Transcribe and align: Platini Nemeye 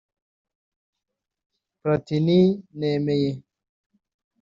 Platini 1.81 2.39
Nemeye 2.79 3.31